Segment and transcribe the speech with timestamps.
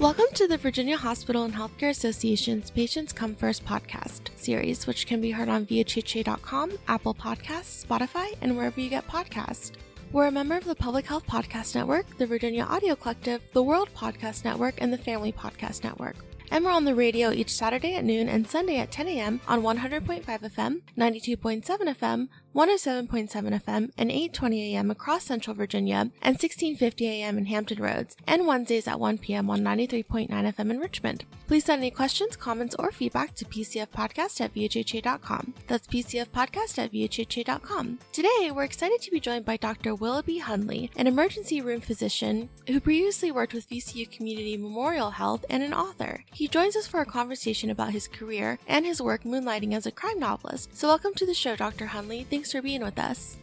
[0.00, 5.20] Welcome to the Virginia Hospital and Healthcare Association's Patients Come First podcast series, which can
[5.20, 9.72] be heard on VHHA.com, Apple Podcasts, Spotify, and wherever you get podcasts.
[10.12, 13.88] We're a member of the Public Health Podcast Network, the Virginia Audio Collective, the World
[13.92, 16.14] Podcast Network, and the Family Podcast Network.
[16.52, 19.40] And we're on the radio each Saturday at noon and Sunday at 10 a.m.
[19.48, 23.28] on 100.5 FM, 92.7 FM, 107.7
[23.62, 24.90] FM, and 8:20 a.m.
[24.90, 27.38] across Central Virginia, and 16:50 a.m.
[27.38, 29.50] in Hampton Roads, and Wednesdays at 1 p.m.
[29.50, 31.24] on 93.9 FM in Richmond.
[31.46, 35.54] Please send any questions, comments, or feedback to pcfpodcast at vhha.com.
[35.66, 37.98] That's pcfpodcast at vhha.com.
[38.12, 39.94] Today, we're excited to be joined by Dr.
[39.94, 45.62] Willoughby Hundley, an emergency room physician who previously worked with VCU Community Memorial Health and
[45.62, 46.24] an author.
[46.32, 49.92] He joins us for a conversation about his career and his work moonlighting as a
[49.92, 50.76] crime novelist.
[50.76, 51.86] So, welcome to the show, Dr.
[51.86, 52.24] Hundley.
[52.38, 53.36] Thanks for being with us.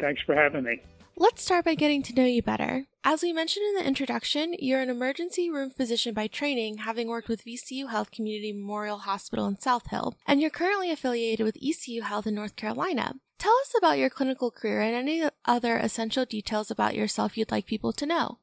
[0.00, 0.82] Thanks for having me.
[1.16, 2.86] Let's start by getting to know you better.
[3.04, 7.28] As we mentioned in the introduction, you're an emergency room physician by training, having worked
[7.28, 12.02] with VCU Health Community Memorial Hospital in South Hill, and you're currently affiliated with ECU
[12.02, 13.14] Health in North Carolina.
[13.38, 17.66] Tell us about your clinical career and any other essential details about yourself you'd like
[17.66, 18.38] people to know.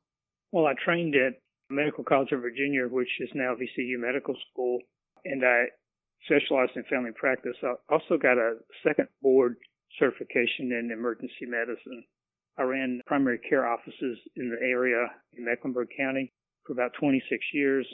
[0.53, 4.79] Well, I trained at Medical College of Virginia, which is now VCU Medical School,
[5.25, 5.65] and I
[6.23, 7.57] specialized in family practice.
[7.61, 8.55] I also got a
[8.87, 9.57] second board
[9.97, 12.03] certification in emergency medicine.
[12.57, 16.33] I ran primary care offices in the area in Mecklenburg County
[16.65, 17.87] for about 26 years,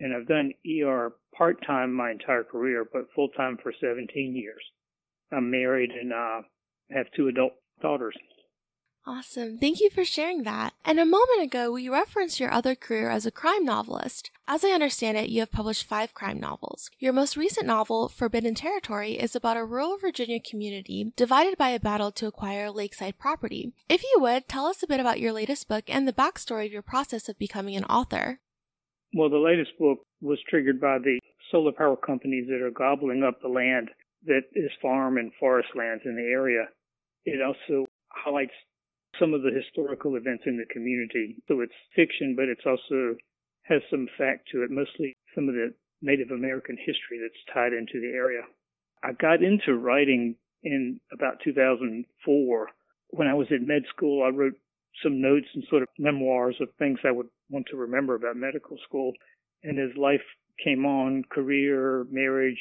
[0.00, 4.62] and I've done ER part time my entire career, but full time for 17 years.
[5.32, 6.42] I'm married and uh,
[6.90, 8.14] have two adult daughters.
[9.06, 9.58] Awesome.
[9.58, 10.72] Thank you for sharing that.
[10.82, 14.30] And a moment ago, we referenced your other career as a crime novelist.
[14.48, 16.90] As I understand it, you have published five crime novels.
[16.98, 21.80] Your most recent novel, Forbidden Territory, is about a rural Virginia community divided by a
[21.80, 23.74] battle to acquire lakeside property.
[23.90, 26.72] If you would, tell us a bit about your latest book and the backstory of
[26.72, 28.40] your process of becoming an author.
[29.12, 33.40] Well, the latest book was triggered by the solar power companies that are gobbling up
[33.42, 33.90] the land
[34.24, 36.68] that is farm and forest lands in the area.
[37.26, 38.52] It also highlights
[39.18, 41.36] some of the historical events in the community.
[41.48, 43.16] So it's fiction, but it's also
[43.62, 48.00] has some fact to it, mostly some of the Native American history that's tied into
[48.00, 48.42] the area.
[49.02, 52.68] I got into writing in about 2004.
[53.10, 54.54] When I was in med school, I wrote
[55.02, 58.76] some notes and sort of memoirs of things I would want to remember about medical
[58.86, 59.12] school.
[59.62, 60.22] And as life
[60.62, 62.60] came on, career, marriage,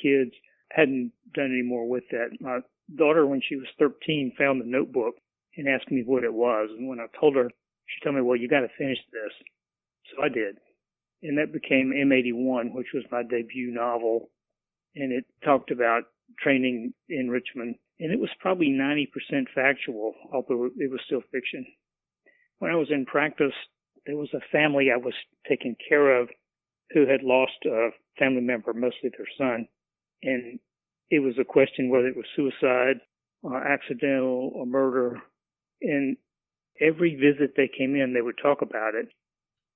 [0.00, 0.32] kids,
[0.70, 2.30] hadn't done any more with that.
[2.40, 2.60] My
[2.96, 5.14] daughter, when she was 13, found the notebook
[5.56, 6.70] and asked me what it was.
[6.76, 7.50] And when I told her,
[7.86, 9.32] she told me, well, you got to finish this.
[10.10, 10.56] So I did.
[11.22, 14.30] And that became M81, which was my debut novel.
[14.96, 16.04] And it talked about
[16.40, 17.76] training in Richmond.
[18.00, 19.06] And it was probably 90%
[19.54, 21.64] factual, although it was still fiction.
[22.58, 23.54] When I was in practice,
[24.06, 25.14] there was a family I was
[25.48, 26.28] taking care of
[26.92, 29.68] who had lost a family member, mostly their son.
[30.22, 30.58] And
[31.10, 33.00] it was a question whether it was suicide
[33.42, 35.20] or accidental or murder
[35.82, 36.16] and
[36.80, 39.08] every visit they came in, they would talk about it.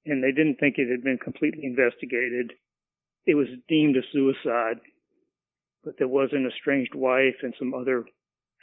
[0.04, 2.52] And they didn't think it had been completely investigated.
[3.26, 4.78] It was deemed a suicide,
[5.84, 8.04] but there was an estranged wife and some other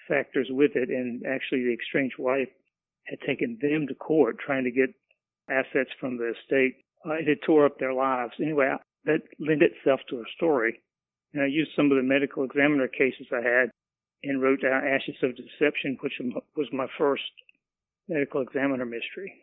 [0.08, 0.90] factors with it.
[0.90, 2.48] And actually, the estranged wife
[3.08, 4.96] had taken them to court trying to get
[5.50, 6.76] assets from the estate.
[7.06, 8.32] Uh, it had tore up their lives.
[8.42, 10.80] Anyway, that lent itself to a story.
[11.34, 13.72] And I used some of the medical examiner cases I had
[14.24, 16.14] and wrote down Ashes of Deception, which
[16.56, 17.24] was my first
[18.08, 19.34] medical examiner mystery.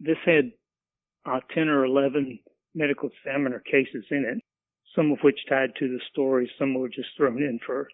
[0.00, 0.52] This had
[1.26, 2.38] uh, 10 or 11
[2.74, 4.42] medical examiner cases in it,
[4.94, 7.88] some of which tied to the story, some were just thrown in for,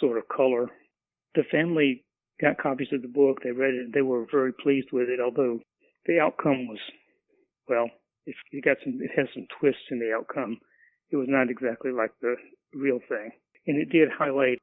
[0.00, 0.68] sort of color.
[1.34, 2.04] The family
[2.40, 5.60] got copies of the book, they read it, they were very pleased with it, although
[6.06, 6.78] the outcome was,
[7.68, 7.88] well,
[8.26, 10.58] it, it got some, it has some twists in the outcome.
[11.10, 12.36] It was not exactly like the
[12.74, 13.30] real thing.
[13.66, 14.58] And it did highlight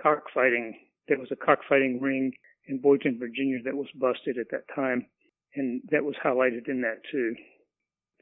[0.00, 0.78] cockfighting.
[1.08, 2.32] There was a cockfighting ring
[2.68, 5.06] in Boydton, Virginia that was busted at that time,
[5.54, 7.34] and that was highlighted in that too.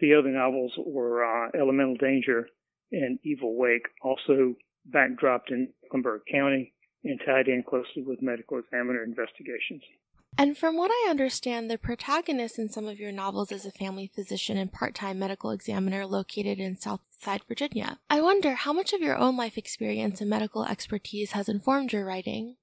[0.00, 2.48] The other novels were uh, Elemental Danger
[2.92, 4.54] and Evil Wake, also
[4.90, 6.72] backdropped in Mecklenburg County
[7.04, 9.82] and tied in closely with medical examiner investigations.
[10.40, 14.06] And from what I understand, the protagonist in some of your novels is a family
[14.14, 17.98] physician and part time medical examiner located in Southside Virginia.
[18.08, 22.04] I wonder how much of your own life experience and medical expertise has informed your
[22.04, 22.54] writing?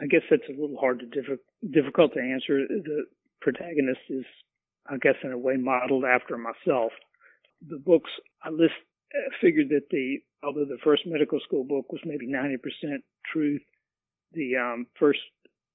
[0.00, 1.38] I guess that's a little hard to diff-
[1.70, 2.66] difficult to answer.
[2.66, 3.04] The
[3.42, 4.24] protagonist is,
[4.88, 6.92] I guess, in a way modeled after myself.
[7.68, 8.10] The books
[8.42, 8.72] I list
[9.14, 12.56] uh, figured that the although the first medical school book was maybe 90%
[13.30, 13.60] truth,
[14.32, 15.20] the um, first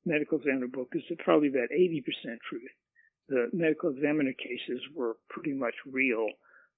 [0.06, 2.04] medical examiner book is probably about 80%
[2.48, 2.69] truth.
[3.28, 6.28] the medical examiner cases were pretty much real.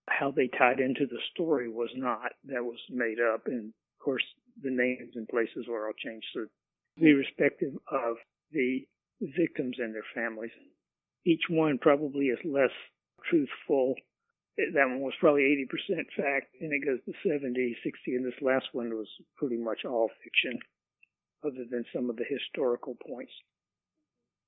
[0.10, 2.32] How they tied into the story was not.
[2.46, 3.48] That was made up.
[3.48, 4.24] And of course,
[4.62, 6.26] the names and places were all changed.
[6.34, 6.46] So,
[6.98, 8.16] irrespective of
[8.52, 8.88] the
[9.22, 10.52] victims and their families,
[11.26, 12.72] each one probably is less
[13.30, 13.96] truthful.
[14.58, 18.68] That one was probably 80% fact, and it goes to 70, 60, and this last
[18.72, 20.58] one was pretty much all fiction,
[21.46, 23.32] other than some of the historical points.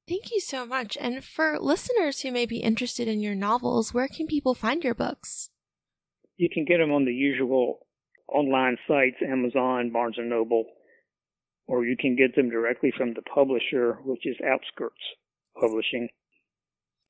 [0.08, 0.98] Thank you so much.
[1.00, 4.96] And for listeners who may be interested in your novels, where can people find your
[4.96, 5.50] books?
[6.38, 7.86] You can get them on the usual
[8.28, 10.66] online sites, Amazon, Barnes and Noble,
[11.68, 14.96] or you can get them directly from the publisher, which is Outskirts
[15.60, 16.10] Publishing.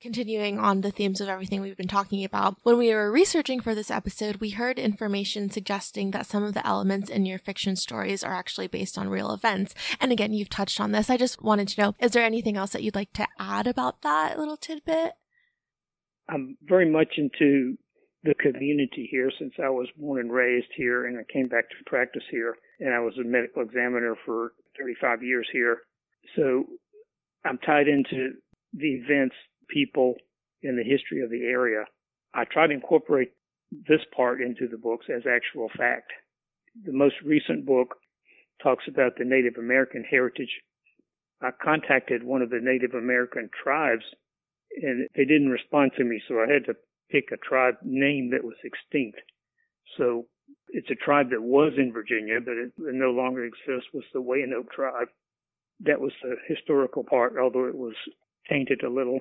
[0.01, 3.75] Continuing on the themes of everything we've been talking about, when we were researching for
[3.75, 8.23] this episode, we heard information suggesting that some of the elements in your fiction stories
[8.23, 9.75] are actually based on real events.
[9.99, 11.09] And again, you've touched on this.
[11.09, 14.01] I just wanted to know is there anything else that you'd like to add about
[14.03, 15.15] that little tidbit?
[16.29, 17.75] I'm very much into
[18.23, 21.75] the community here since I was born and raised here and I came back to
[21.87, 22.55] practice here.
[22.79, 25.79] And I was a medical examiner for 35 years here.
[26.37, 26.67] So
[27.43, 28.35] I'm tied into
[28.71, 29.35] the events
[29.69, 30.15] people
[30.61, 31.85] in the history of the area.
[32.33, 33.31] I try to incorporate
[33.71, 36.11] this part into the books as actual fact.
[36.85, 37.95] The most recent book
[38.61, 40.51] talks about the Native American heritage.
[41.41, 44.03] I contacted one of the Native American tribes
[44.81, 46.75] and they didn't respond to me, so I had to
[47.09, 49.19] pick a tribe name that was extinct.
[49.97, 50.27] So
[50.69, 54.69] it's a tribe that was in Virginia, but it, no longer exists, was the Weyanoke
[54.71, 55.07] tribe.
[55.81, 57.95] That was the historical part, although it was
[58.47, 59.19] tainted a little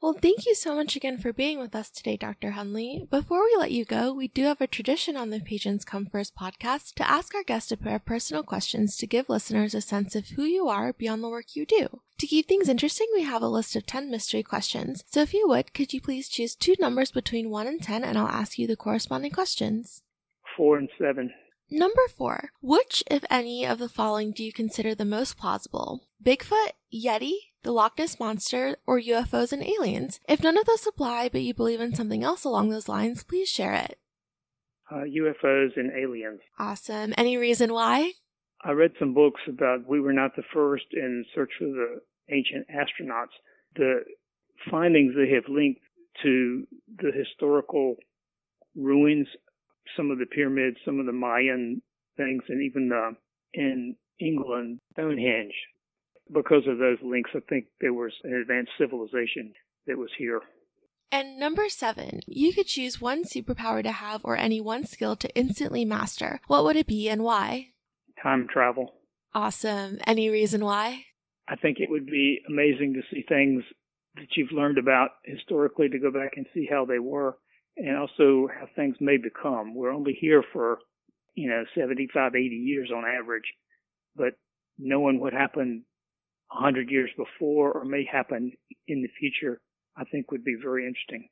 [0.00, 2.52] well, thank you so much again for being with us today, Dr.
[2.52, 3.06] Hundley.
[3.10, 6.36] Before we let you go, we do have a tradition on the Patients Come First
[6.36, 10.14] podcast to ask our guests a pair of personal questions to give listeners a sense
[10.14, 12.00] of who you are beyond the work you do.
[12.18, 15.02] To keep things interesting, we have a list of 10 mystery questions.
[15.06, 18.16] So if you would, could you please choose two numbers between 1 and 10 and
[18.16, 20.02] I'll ask you the corresponding questions?
[20.56, 21.32] 4 and 7.
[21.70, 22.50] Number 4.
[22.62, 26.07] Which, if any, of the following do you consider the most plausible?
[26.22, 30.20] Bigfoot, Yeti, the Loch Ness Monster, or UFOs and aliens.
[30.28, 33.48] If none of those apply, but you believe in something else along those lines, please
[33.48, 33.98] share it.
[34.90, 36.40] Uh, UFOs and aliens.
[36.58, 37.14] Awesome.
[37.16, 38.12] Any reason why?
[38.64, 42.00] I read some books about we were not the first in search for the
[42.30, 43.36] ancient astronauts.
[43.76, 44.00] The
[44.70, 45.80] findings they have linked
[46.22, 46.66] to
[46.96, 47.96] the historical
[48.74, 49.28] ruins,
[49.96, 51.80] some of the pyramids, some of the Mayan
[52.16, 53.12] things, and even the,
[53.54, 55.54] in England, Stonehenge
[56.32, 59.52] because of those links, I think there was an advanced civilization
[59.86, 60.40] that was here.
[61.10, 65.34] And number seven, you could choose one superpower to have or any one skill to
[65.34, 66.40] instantly master.
[66.46, 67.68] What would it be and why?
[68.22, 68.94] Time travel.
[69.34, 69.98] Awesome.
[70.06, 71.04] Any reason why?
[71.48, 73.62] I think it would be amazing to see things
[74.16, 77.38] that you've learned about historically to go back and see how they were
[77.78, 79.74] and also how things may become.
[79.74, 80.78] We're only here for,
[81.34, 83.54] you know, 75, 80 years on average,
[84.14, 84.34] but
[84.78, 85.82] knowing what happened
[86.58, 88.52] 100 years before or may happen
[88.88, 89.60] in the future,
[89.96, 91.28] I think would be very interesting.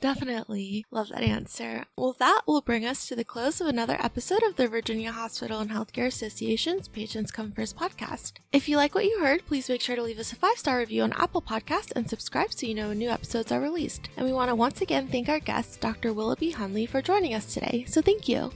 [0.00, 0.84] Definitely.
[0.90, 1.84] Love that answer.
[1.96, 5.60] Well, that will bring us to the close of another episode of the Virginia Hospital
[5.60, 8.34] and Healthcare Association's Patients Come First podcast.
[8.52, 10.78] If you like what you heard, please make sure to leave us a five star
[10.78, 14.10] review on Apple Podcasts and subscribe so you know when new episodes are released.
[14.16, 16.12] And we want to once again thank our guest, Dr.
[16.12, 17.84] Willoughby Hundley, for joining us today.
[17.88, 18.52] So thank you.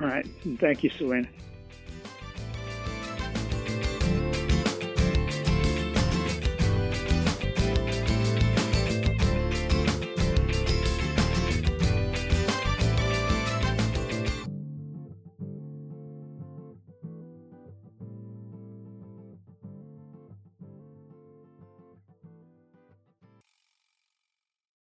[0.00, 0.26] All right.
[0.58, 1.28] Thank you, Selena.